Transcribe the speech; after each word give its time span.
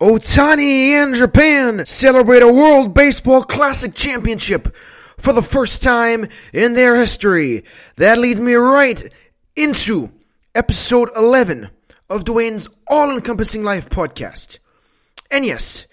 Otani 0.00 0.92
and 0.92 1.14
Japan 1.14 1.84
celebrate 1.84 2.42
a 2.42 2.50
World 2.50 2.94
Baseball 2.94 3.42
Classic 3.42 3.94
Championship 3.94 4.74
for 5.18 5.34
the 5.34 5.42
first 5.42 5.82
time 5.82 6.26
in 6.54 6.72
their 6.72 6.96
history. 6.96 7.64
That 7.96 8.16
leads 8.16 8.40
me 8.40 8.54
right 8.54 9.12
into 9.56 10.10
episode 10.54 11.10
11 11.14 11.68
of 12.08 12.24
Dwayne's 12.24 12.66
all 12.88 13.10
encompassing 13.10 13.62
life 13.62 13.90
podcast. 13.90 14.58
And 15.30 15.44
yes, 15.44 15.86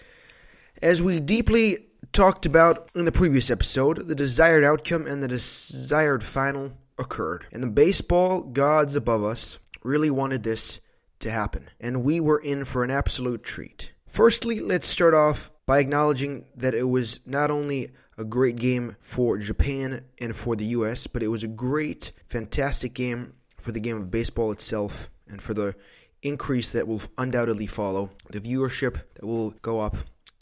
as 0.81 1.03
we 1.03 1.19
deeply 1.19 1.87
talked 2.13 2.45
about 2.45 2.89
in 2.95 3.03
the 3.03 3.11
previous 3.11 3.51
episode, 3.51 4.07
the 4.07 4.15
desired 4.15 4.63
outcome 4.63 5.05
and 5.05 5.21
the 5.21 5.27
desired 5.27 6.23
final 6.23 6.71
occurred. 6.97 7.45
And 7.51 7.61
the 7.61 7.67
baseball 7.67 8.39
gods 8.39 8.95
above 8.95 9.25
us 9.25 9.59
really 9.83 10.11
wanted 10.11 10.43
this 10.43 10.79
to 11.19 11.29
happen. 11.29 11.69
And 11.81 12.05
we 12.05 12.21
were 12.21 12.39
in 12.39 12.63
for 12.63 12.85
an 12.85 12.89
absolute 12.89 13.43
treat. 13.43 13.91
Firstly, 14.07 14.61
let's 14.61 14.87
start 14.87 15.13
off 15.13 15.51
by 15.65 15.79
acknowledging 15.79 16.45
that 16.55 16.73
it 16.73 16.83
was 16.83 17.19
not 17.25 17.51
only 17.51 17.91
a 18.17 18.23
great 18.23 18.55
game 18.55 18.95
for 18.99 19.37
Japan 19.37 20.01
and 20.19 20.35
for 20.35 20.55
the 20.55 20.65
US, 20.65 21.07
but 21.07 21.21
it 21.21 21.27
was 21.27 21.43
a 21.43 21.47
great, 21.47 22.13
fantastic 22.25 22.93
game 22.93 23.33
for 23.59 23.71
the 23.71 23.79
game 23.79 23.97
of 23.97 24.09
baseball 24.09 24.51
itself 24.51 25.09
and 25.27 25.41
for 25.41 25.53
the 25.53 25.75
increase 26.23 26.71
that 26.71 26.87
will 26.87 27.01
undoubtedly 27.17 27.67
follow, 27.67 28.09
the 28.31 28.39
viewership 28.39 28.93
that 29.15 29.25
will 29.25 29.51
go 29.61 29.81
up, 29.81 29.95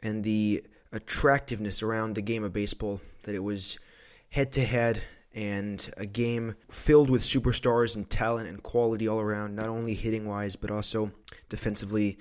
and 0.03 0.23
the 0.23 0.63
attractiveness 0.91 1.83
around 1.83 2.15
the 2.15 2.21
game 2.21 2.43
of 2.43 2.53
baseball 2.53 3.01
that 3.23 3.35
it 3.35 3.43
was 3.43 3.77
head 4.29 4.51
to 4.53 4.63
head 4.63 5.03
and 5.33 5.91
a 5.97 6.05
game 6.05 6.55
filled 6.69 7.09
with 7.09 7.21
superstars 7.21 7.97
and 7.97 8.09
talent 8.09 8.47
and 8.47 8.63
quality 8.63 9.07
all 9.07 9.19
around, 9.19 9.55
not 9.55 9.67
only 9.67 9.93
hitting 9.93 10.25
wise, 10.25 10.55
but 10.55 10.71
also 10.71 11.11
defensively 11.49 12.17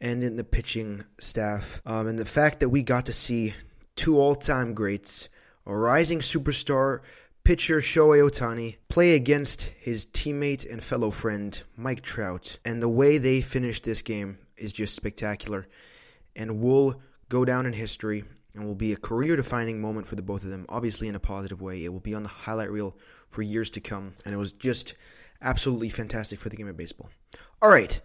and 0.00 0.22
in 0.22 0.36
the 0.36 0.44
pitching 0.44 1.04
staff. 1.18 1.80
Um, 1.84 2.06
and 2.06 2.18
the 2.18 2.24
fact 2.24 2.60
that 2.60 2.68
we 2.68 2.82
got 2.82 3.06
to 3.06 3.12
see 3.12 3.54
two 3.96 4.20
all 4.20 4.34
time 4.34 4.74
greats, 4.74 5.28
a 5.66 5.74
rising 5.74 6.20
superstar 6.20 7.00
pitcher 7.44 7.80
Shohei 7.80 8.28
Otani, 8.28 8.76
play 8.88 9.14
against 9.14 9.72
his 9.80 10.06
teammate 10.06 10.70
and 10.70 10.82
fellow 10.82 11.10
friend 11.10 11.62
Mike 11.76 12.02
Trout. 12.02 12.58
And 12.64 12.82
the 12.82 12.88
way 12.88 13.18
they 13.18 13.40
finished 13.40 13.84
this 13.84 14.02
game 14.02 14.38
is 14.56 14.72
just 14.72 14.94
spectacular 14.94 15.66
and 16.36 16.60
will 16.60 17.00
go 17.28 17.44
down 17.44 17.66
in 17.66 17.72
history 17.72 18.24
and 18.54 18.64
will 18.64 18.74
be 18.74 18.92
a 18.92 18.96
career 18.96 19.36
defining 19.36 19.80
moment 19.80 20.06
for 20.06 20.16
the 20.16 20.22
both 20.22 20.42
of 20.42 20.50
them, 20.50 20.66
obviously 20.68 21.08
in 21.08 21.14
a 21.14 21.20
positive 21.20 21.60
way. 21.60 21.84
It 21.84 21.92
will 21.92 22.00
be 22.00 22.14
on 22.14 22.22
the 22.22 22.28
highlight 22.28 22.70
reel 22.70 22.96
for 23.28 23.42
years 23.42 23.70
to 23.70 23.80
come. 23.80 24.14
And 24.24 24.34
it 24.34 24.38
was 24.38 24.52
just 24.52 24.94
absolutely 25.42 25.88
fantastic 25.88 26.40
for 26.40 26.48
the 26.48 26.56
game 26.56 26.68
of 26.68 26.76
baseball. 26.76 27.10
All 27.62 27.70
right. 27.70 28.00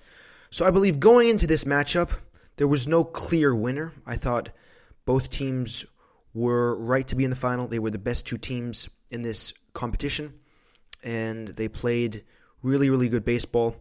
So 0.54 0.68
I 0.68 0.70
believe 0.70 1.00
going 1.00 1.30
into 1.30 1.48
this 1.48 1.64
matchup, 1.64 2.16
there 2.58 2.68
was 2.68 2.88
no 2.88 3.04
clear 3.04 3.56
winner. 3.56 3.92
I 4.06 4.18
thought 4.18 4.50
both 5.04 5.32
teams 5.32 5.84
were 6.36 6.78
right 6.78 7.08
to 7.08 7.16
be 7.16 7.23
in 7.23 7.32
the 7.32 7.36
final. 7.36 7.68
They 7.68 7.80
were 7.80 7.90
the 7.90 7.98
best 7.98 8.28
two 8.28 8.38
teams 8.38 8.88
in 9.09 9.24
this 9.24 9.56
competition, 9.74 10.31
and 11.04 11.48
they 11.48 11.70
played 11.70 12.24
really, 12.62 12.92
really 12.92 13.09
good 13.09 13.26
baseball. 13.26 13.76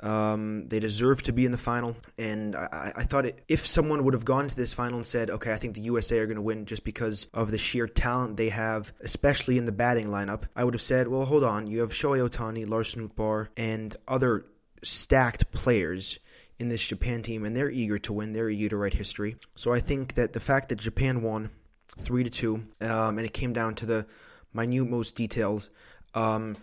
Um, 0.00 0.66
they 0.66 0.80
deserved 0.80 1.26
to 1.26 1.32
be 1.32 1.46
in 1.46 1.52
the 1.52 1.58
final, 1.58 1.96
and 2.18 2.56
I, 2.56 2.90
I 2.96 3.02
thought 3.04 3.26
it, 3.26 3.44
if 3.46 3.64
someone 3.64 4.02
would 4.02 4.14
have 4.14 4.24
gone 4.24 4.48
to 4.48 4.56
this 4.56 4.74
final 4.74 4.96
and 4.96 5.06
said, 5.06 5.30
"Okay, 5.30 5.52
I 5.52 5.56
think 5.56 5.76
the 5.76 5.82
USA 5.82 6.18
are 6.18 6.26
going 6.26 6.36
to 6.36 6.42
win 6.42 6.66
just 6.66 6.82
because 6.82 7.28
of 7.34 7.52
the 7.52 7.56
sheer 7.56 7.86
talent 7.86 8.36
they 8.36 8.48
have, 8.48 8.92
especially 9.00 9.58
in 9.58 9.64
the 9.64 9.70
batting 9.70 10.08
lineup," 10.08 10.42
I 10.56 10.64
would 10.64 10.74
have 10.74 10.82
said, 10.82 11.06
"Well, 11.06 11.24
hold 11.24 11.44
on, 11.44 11.68
you 11.68 11.82
have 11.82 11.92
Shohei 11.92 12.28
Otani, 12.28 12.68
Lars 12.68 12.96
Nootbaar, 12.96 13.46
and 13.56 13.94
other 14.08 14.44
stacked 14.86 15.50
players 15.50 16.18
in 16.58 16.68
this 16.68 16.82
Japan 16.82 17.22
team, 17.22 17.44
and 17.44 17.56
they're 17.56 17.70
eager 17.70 17.98
to 17.98 18.12
win. 18.12 18.32
They're 18.32 18.48
eager 18.50 18.70
to 18.70 18.76
write 18.76 18.94
history. 18.94 19.36
So 19.56 19.72
I 19.72 19.80
think 19.80 20.14
that 20.14 20.32
the 20.32 20.40
fact 20.40 20.70
that 20.70 20.78
Japan 20.78 21.22
won 21.22 21.50
three 21.98 22.24
to 22.24 22.30
two, 22.30 22.66
um, 22.80 23.18
and 23.18 23.26
it 23.26 23.32
came 23.32 23.52
down 23.52 23.74
to 23.76 23.86
the 23.86 24.06
minute 24.54 24.88
most 24.88 25.16
details, 25.16 25.70
um, 26.14 26.56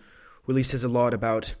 really 0.46 0.62
says 0.62 0.84
a 0.84 0.88
lot 0.88 1.14
about 1.14 1.54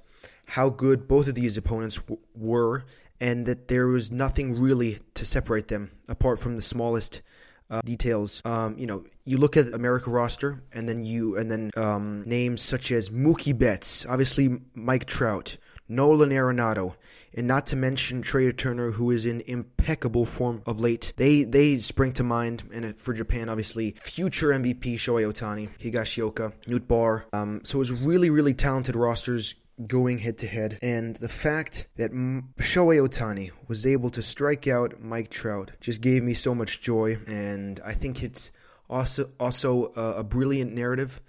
how 0.46 0.68
good 0.68 1.06
both 1.06 1.28
of 1.28 1.34
these 1.34 1.56
opponents 1.56 1.96
w- 1.98 2.20
were, 2.34 2.84
and 3.20 3.46
that 3.46 3.68
there 3.68 3.86
was 3.86 4.10
nothing 4.10 4.60
really 4.60 4.98
to 5.14 5.24
separate 5.24 5.68
them 5.68 5.90
apart 6.08 6.38
from 6.38 6.56
the 6.56 6.62
smallest. 6.62 7.22
Uh, 7.70 7.80
details. 7.80 8.42
Um, 8.44 8.76
you 8.76 8.86
know, 8.86 9.06
you 9.24 9.38
look 9.38 9.56
at 9.56 9.72
America 9.72 10.10
roster, 10.10 10.62
and 10.74 10.86
then 10.86 11.02
you 11.02 11.38
and 11.38 11.50
then 11.50 11.70
um, 11.78 12.22
names 12.26 12.60
such 12.60 12.92
as 12.92 13.08
Mookie 13.08 13.58
Betts, 13.58 14.04
obviously 14.04 14.60
Mike 14.74 15.06
Trout, 15.06 15.56
Nolan 15.88 16.30
Arenado, 16.30 16.94
and 17.34 17.46
not 17.46 17.66
to 17.66 17.76
mention 17.76 18.22
Trea 18.22 18.52
Turner, 18.52 18.90
who 18.90 19.10
is 19.10 19.26
in 19.26 19.42
impeccable 19.46 20.24
form 20.24 20.62
of 20.66 20.80
late. 20.80 21.12
They 21.16 21.44
they 21.44 21.78
spring 21.78 22.12
to 22.14 22.22
mind, 22.24 22.62
and 22.72 22.98
for 22.98 23.12
Japan, 23.12 23.48
obviously, 23.48 23.94
future 23.98 24.48
MVP 24.48 24.94
Shohei 24.94 25.30
Otani, 25.30 25.68
Higashioka, 25.78 26.52
Nootbaar. 26.66 27.24
Um, 27.32 27.60
so 27.64 27.80
it's 27.80 27.90
really, 27.90 28.30
really 28.30 28.54
talented 28.54 28.96
rosters 28.96 29.54
going 29.86 30.18
head 30.18 30.38
to 30.38 30.46
head. 30.46 30.78
And 30.82 31.16
the 31.16 31.28
fact 31.28 31.88
that 31.96 32.12
Shohei 32.12 33.06
Otani 33.06 33.50
was 33.68 33.86
able 33.86 34.10
to 34.10 34.22
strike 34.22 34.66
out 34.68 35.00
Mike 35.00 35.30
Trout 35.30 35.72
just 35.80 36.00
gave 36.00 36.22
me 36.22 36.34
so 36.34 36.54
much 36.54 36.80
joy. 36.80 37.18
And 37.26 37.80
I 37.84 37.92
think 37.92 38.22
it's 38.22 38.52
also 38.88 39.30
also 39.40 39.86
a 39.96 40.22
brilliant 40.22 40.72
narrative 40.72 41.20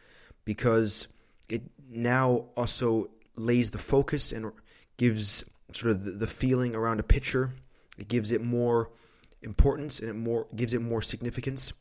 because 0.43 1.07
it 1.49 1.63
now 1.89 2.45
also 2.55 3.09
lays 3.37 3.71
the 3.71 3.77
focus 3.77 4.31
and 4.31 4.51
gives 4.97 5.43
sort 5.71 5.91
of 5.91 6.19
the, 6.19 6.27
feeling 6.27 6.75
around 6.75 6.99
a 6.99 7.03
pitcher. 7.03 7.53
It 7.97 8.07
gives 8.07 8.31
it 8.31 8.43
more 8.43 8.91
importance 9.41 9.99
and 9.99 10.09
it 10.09 10.13
more 10.13 10.47
gives 10.55 10.73
it 10.73 10.81
more 10.81 11.01
significance 11.01 11.73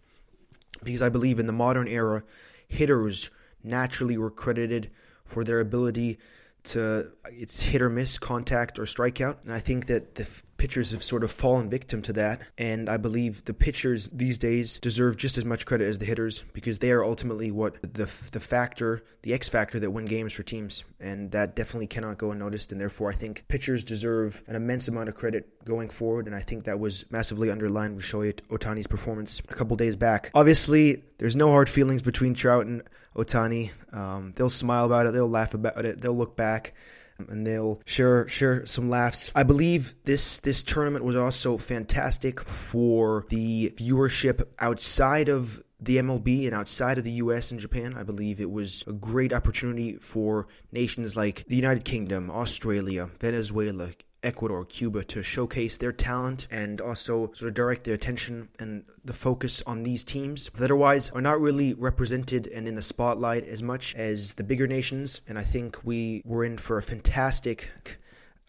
because 0.82 1.02
I 1.02 1.08
believe 1.08 1.38
in 1.38 1.46
the 1.46 1.52
modern 1.52 1.88
era, 1.88 2.22
hitters 2.68 3.30
naturally 3.62 4.18
were 4.18 4.30
credited 4.30 4.90
for 5.24 5.44
their 5.44 5.60
ability 5.60 6.18
to 6.64 7.12
it's 7.26 7.62
hit 7.62 7.82
or 7.82 7.90
miss, 7.90 8.18
contact 8.18 8.78
or 8.78 8.84
strikeout, 8.84 9.44
and 9.44 9.52
I 9.52 9.60
think 9.60 9.86
that 9.86 10.14
the 10.14 10.24
pitchers 10.56 10.92
have 10.92 11.02
sort 11.02 11.24
of 11.24 11.30
fallen 11.30 11.68
victim 11.68 12.02
to 12.02 12.12
that. 12.14 12.40
And 12.58 12.88
I 12.88 12.96
believe 12.96 13.44
the 13.44 13.54
pitchers 13.54 14.08
these 14.12 14.38
days 14.38 14.78
deserve 14.78 15.16
just 15.16 15.38
as 15.38 15.44
much 15.44 15.66
credit 15.66 15.86
as 15.86 15.98
the 15.98 16.06
hitters 16.06 16.44
because 16.52 16.78
they 16.78 16.90
are 16.90 17.04
ultimately 17.04 17.50
what 17.50 17.80
the 17.82 18.04
the 18.32 18.40
factor, 18.40 19.02
the 19.22 19.34
X 19.34 19.48
factor 19.48 19.78
that 19.80 19.90
win 19.90 20.04
games 20.04 20.32
for 20.32 20.42
teams, 20.42 20.84
and 21.00 21.30
that 21.32 21.56
definitely 21.56 21.86
cannot 21.86 22.18
go 22.18 22.30
unnoticed. 22.30 22.72
And 22.72 22.80
therefore, 22.80 23.10
I 23.10 23.14
think 23.14 23.44
pitchers 23.48 23.84
deserve 23.84 24.42
an 24.46 24.56
immense 24.56 24.88
amount 24.88 25.08
of 25.08 25.14
credit 25.14 25.64
going 25.64 25.88
forward. 25.88 26.26
And 26.26 26.34
I 26.34 26.40
think 26.40 26.64
that 26.64 26.78
was 26.78 27.04
massively 27.10 27.50
underlined 27.50 27.96
with 27.96 28.04
Shohei 28.04 28.34
Otani's 28.48 28.86
performance 28.86 29.40
a 29.40 29.54
couple 29.54 29.76
days 29.76 29.96
back. 29.96 30.30
Obviously, 30.34 31.02
there's 31.18 31.36
no 31.36 31.50
hard 31.50 31.68
feelings 31.68 32.02
between 32.02 32.34
Trout 32.34 32.66
and 32.66 32.82
Otani. 33.16 33.70
Um, 33.92 34.32
they'll 34.36 34.50
smile 34.50 34.86
about 34.86 35.06
it. 35.06 35.12
They'll 35.12 35.28
laugh 35.28 35.54
about 35.54 35.84
it. 35.84 36.00
They'll 36.00 36.16
look 36.16 36.36
back 36.36 36.74
and 37.18 37.46
they'll 37.46 37.80
share 37.86 38.28
share 38.28 38.66
some 38.66 38.88
laughs. 38.88 39.30
I 39.34 39.42
believe 39.42 39.94
this 40.04 40.40
this 40.40 40.62
tournament 40.62 41.04
was 41.04 41.16
also 41.16 41.58
fantastic 41.58 42.40
for 42.40 43.26
the 43.28 43.72
viewership 43.76 44.42
outside 44.58 45.28
of 45.28 45.62
the 45.80 45.98
MLB 45.98 46.46
and 46.46 46.54
outside 46.54 46.98
of 46.98 47.04
the 47.04 47.12
US 47.12 47.50
and 47.50 47.60
Japan. 47.60 47.94
I 47.96 48.02
believe 48.02 48.40
it 48.40 48.50
was 48.50 48.84
a 48.86 48.92
great 48.92 49.32
opportunity 49.32 49.96
for 49.96 50.48
nations 50.72 51.16
like 51.16 51.44
the 51.46 51.56
United 51.56 51.84
Kingdom, 51.84 52.30
Australia, 52.30 53.10
Venezuela, 53.20 53.90
Ecuador, 54.24 54.64
Cuba 54.64 55.04
to 55.04 55.22
showcase 55.22 55.76
their 55.76 55.92
talent 55.92 56.48
and 56.50 56.80
also 56.80 57.30
sort 57.32 57.48
of 57.48 57.54
direct 57.54 57.84
their 57.84 57.94
attention 57.94 58.48
and 58.58 58.84
the 59.04 59.12
focus 59.12 59.62
on 59.66 59.82
these 59.82 60.02
teams 60.02 60.50
that 60.54 60.64
otherwise 60.64 61.10
are 61.10 61.20
not 61.20 61.40
really 61.40 61.74
represented 61.74 62.46
and 62.46 62.66
in 62.66 62.74
the 62.74 62.82
spotlight 62.82 63.44
as 63.44 63.62
much 63.62 63.94
as 63.94 64.34
the 64.34 64.44
bigger 64.44 64.66
nations. 64.66 65.20
And 65.28 65.38
I 65.38 65.42
think 65.42 65.84
we 65.84 66.22
were 66.24 66.44
in 66.44 66.58
for 66.58 66.78
a 66.78 66.82
fantastic 66.82 67.68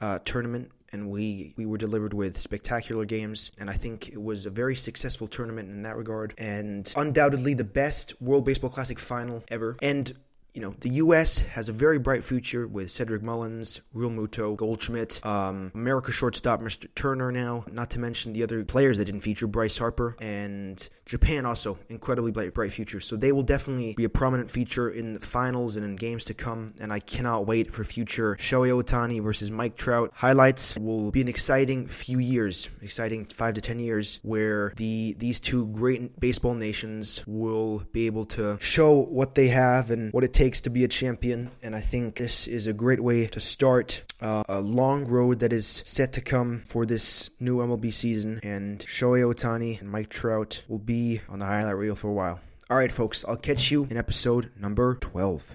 uh, 0.01 0.19
tournament 0.25 0.71
and 0.91 1.09
we 1.09 1.53
we 1.57 1.65
were 1.65 1.77
delivered 1.77 2.13
with 2.13 2.39
spectacular 2.39 3.05
games 3.05 3.51
and 3.57 3.69
I 3.69 3.73
think 3.73 4.09
it 4.09 4.21
was 4.21 4.45
a 4.45 4.49
very 4.49 4.75
successful 4.75 5.27
tournament 5.27 5.69
in 5.69 5.83
that 5.83 5.97
regard 5.97 6.33
and 6.37 6.91
undoubtedly 6.95 7.53
the 7.53 7.65
best 7.65 8.19
World 8.21 8.45
Baseball 8.45 8.69
Classic 8.69 8.99
final 8.99 9.43
ever 9.49 9.75
and 9.81 10.13
you 10.55 10.61
know, 10.61 10.73
the 10.79 10.89
U.S. 10.91 11.39
has 11.39 11.67
a 11.67 11.73
very 11.73 11.99
bright 11.99 12.23
future 12.23 12.65
with 12.65 12.89
Cedric 12.89 13.21
Mullins, 13.21 13.81
Realmuto, 13.93 14.55
Goldschmidt, 14.55 15.23
um, 15.25 15.69
America 15.75 16.13
shortstop 16.13 16.61
Mr. 16.61 16.87
Turner 16.95 17.29
now, 17.29 17.65
not 17.69 17.89
to 17.91 17.99
mention 17.99 18.31
the 18.31 18.41
other 18.41 18.63
players 18.63 18.97
that 18.97 19.05
didn't 19.05 19.21
feature, 19.21 19.47
Bryce 19.47 19.77
Harper, 19.77 20.15
and 20.21 20.87
Japan 21.05 21.45
also, 21.45 21.77
incredibly 21.89 22.31
bright, 22.31 22.53
bright 22.53 22.71
future. 22.71 23.01
So 23.01 23.17
they 23.17 23.33
will 23.33 23.43
definitely 23.43 23.95
be 23.95 24.05
a 24.05 24.09
prominent 24.09 24.49
feature 24.49 24.89
in 24.89 25.11
the 25.11 25.19
finals 25.19 25.75
and 25.75 25.85
in 25.85 25.97
games 25.97 26.25
to 26.25 26.33
come, 26.33 26.73
and 26.79 26.91
I 26.91 26.99
cannot 26.99 27.45
wait 27.45 27.73
for 27.73 27.83
future 27.83 28.37
Shohei 28.39 28.81
Otani 28.81 29.21
versus 29.21 29.51
Mike 29.51 29.75
Trout 29.75 30.11
highlights. 30.15 30.77
Will 30.77 31.11
be 31.11 31.21
an 31.21 31.27
exciting 31.27 31.85
few 31.85 32.19
years, 32.19 32.69
exciting 32.81 33.25
five 33.25 33.55
to 33.55 33.61
ten 33.61 33.77
years, 33.77 34.21
where 34.23 34.71
the 34.77 35.15
these 35.19 35.41
two 35.41 35.67
great 35.67 36.17
baseball 36.17 36.53
nations 36.53 37.23
will 37.27 37.83
be 37.91 38.05
able 38.05 38.23
to 38.25 38.57
show 38.61 38.93
what 39.01 39.35
they 39.35 39.49
have 39.49 39.91
and 39.91 40.13
what 40.13 40.23
it 40.23 40.33
takes 40.33 40.44
takes 40.45 40.61
to 40.61 40.69
be 40.69 40.83
a 40.83 40.87
champion, 40.87 41.49
and 41.63 41.75
I 41.75 41.79
think 41.79 42.17
this 42.17 42.45
is 42.45 42.67
a 42.67 42.73
great 42.73 42.99
way 42.99 43.25
to 43.25 43.39
start 43.39 44.03
uh, 44.21 44.43
a 44.47 44.61
long 44.61 45.07
road 45.07 45.39
that 45.39 45.51
is 45.51 45.81
set 45.87 46.13
to 46.13 46.21
come 46.21 46.61
for 46.67 46.85
this 46.85 47.31
new 47.39 47.57
MLB 47.57 47.91
season. 47.91 48.39
And 48.43 48.77
Shohei 48.77 49.23
Ohtani 49.25 49.81
and 49.81 49.89
Mike 49.89 50.09
Trout 50.09 50.63
will 50.67 50.77
be 50.77 51.19
on 51.29 51.39
the 51.39 51.45
highlight 51.45 51.77
reel 51.77 51.95
for 51.95 52.09
a 52.09 52.13
while. 52.13 52.39
All 52.69 52.77
right, 52.77 52.91
folks, 52.91 53.25
I'll 53.27 53.37
catch 53.37 53.71
you 53.71 53.87
in 53.89 53.97
episode 53.97 54.51
number 54.55 54.93
12. 55.01 55.43